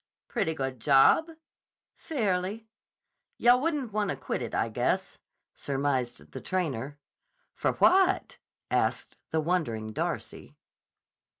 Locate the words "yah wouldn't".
3.37-3.93